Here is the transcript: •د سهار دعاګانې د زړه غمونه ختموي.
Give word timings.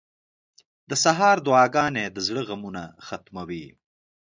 •د 0.89 0.91
سهار 1.03 1.37
دعاګانې 1.45 2.05
د 2.11 2.17
زړه 2.27 2.41
غمونه 2.49 2.83
ختموي. 3.07 3.65